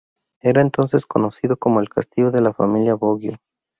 Era 0.41 0.61
entonces 0.63 1.05
conocido 1.05 1.57
como 1.57 1.79
el 1.79 1.87
Castillo 1.89 2.31
de 2.31 2.41
la 2.41 2.53
familia 2.53 2.95
Boggio. 2.95 3.37